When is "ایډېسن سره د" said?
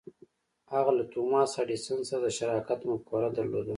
1.59-2.27